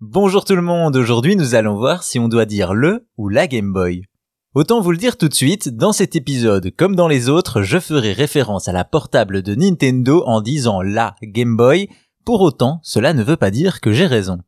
[0.00, 3.48] Bonjour tout le monde, aujourd'hui nous allons voir si on doit dire le ou la
[3.48, 4.04] Game Boy.
[4.54, 7.80] Autant vous le dire tout de suite, dans cet épisode comme dans les autres, je
[7.80, 11.88] ferai référence à la portable de Nintendo en disant la Game Boy,
[12.24, 14.38] pour autant cela ne veut pas dire que j'ai raison.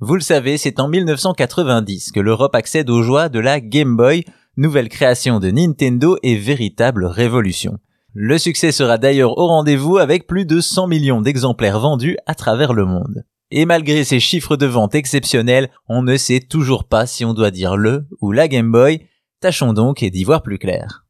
[0.00, 4.24] Vous le savez, c'est en 1990 que l'Europe accède aux joies de la Game Boy,
[4.56, 7.78] nouvelle création de Nintendo et véritable révolution.
[8.12, 12.72] Le succès sera d'ailleurs au rendez-vous avec plus de 100 millions d'exemplaires vendus à travers
[12.72, 13.24] le monde.
[13.52, 17.50] Et malgré ces chiffres de vente exceptionnels, on ne sait toujours pas si on doit
[17.50, 19.06] dire le ou la Game Boy.
[19.40, 21.04] Tâchons donc d'y voir plus clair.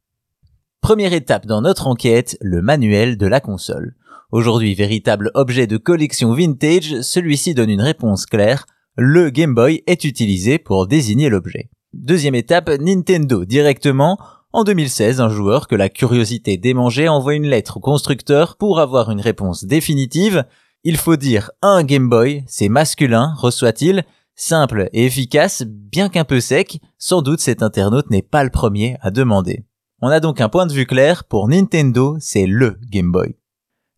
[0.81, 3.95] Première étape dans notre enquête, le manuel de la console.
[4.31, 8.65] Aujourd'hui véritable objet de collection vintage, celui-ci donne une réponse claire.
[8.97, 11.69] Le Game Boy est utilisé pour désigner l'objet.
[11.93, 14.17] Deuxième étape, Nintendo directement.
[14.53, 19.11] En 2016, un joueur que la curiosité démangeait envoie une lettre au constructeur pour avoir
[19.11, 20.45] une réponse définitive.
[20.83, 24.03] Il faut dire un Game Boy, c'est masculin, reçoit-il,
[24.35, 28.97] simple et efficace, bien qu'un peu sec, sans doute cet internaute n'est pas le premier
[29.01, 29.63] à demander.
[30.01, 33.35] On a donc un point de vue clair, pour Nintendo, c'est LE Game Boy.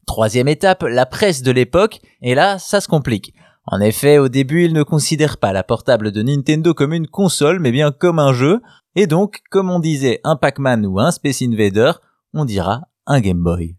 [0.06, 3.34] Troisième étape, la presse de l'époque, et là, ça se complique.
[3.66, 7.62] En effet, au début, ils ne considèrent pas la portable de Nintendo comme une console,
[7.62, 8.62] mais bien comme un jeu,
[8.95, 11.94] et donc, comme on disait un Pac-Man ou un Space Invader,
[12.34, 13.78] on dira un Game Boy.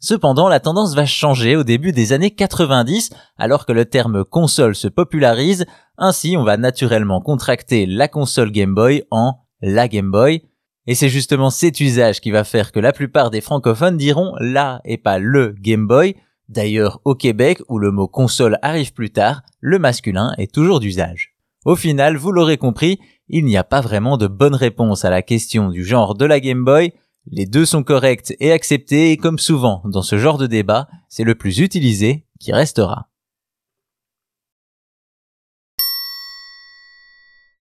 [0.00, 4.74] Cependant, la tendance va changer au début des années 90, alors que le terme console
[4.74, 5.66] se popularise,
[5.98, 10.42] ainsi on va naturellement contracter la console Game Boy en la Game Boy,
[10.86, 14.80] et c'est justement cet usage qui va faire que la plupart des francophones diront la
[14.86, 16.16] et pas le Game Boy.
[16.48, 21.36] D'ailleurs, au Québec, où le mot console arrive plus tard, le masculin est toujours d'usage.
[21.66, 22.98] Au final, vous l'aurez compris,
[23.28, 26.40] il n'y a pas vraiment de bonne réponse à la question du genre de la
[26.40, 26.94] Game Boy,
[27.26, 31.24] les deux sont corrects et acceptés et comme souvent dans ce genre de débat, c'est
[31.24, 33.09] le plus utilisé qui restera.